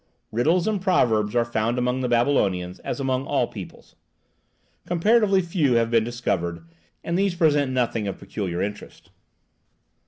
[0.31, 3.95] Riddles and Proverbs are found among the Babylonians, as among all peoples.
[4.87, 6.65] Comparatively few have been discovered,
[7.03, 9.11] and these present nothing of peculiar interest.